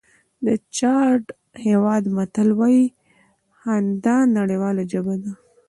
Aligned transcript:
د 0.45 0.47
چاډ 0.77 1.21
هېواد 1.65 2.03
متل 2.15 2.49
وایي 2.59 2.85
خندا 3.59 4.17
نړیواله 4.37 4.83
ژبه 4.91 5.15
ده. 5.21 5.31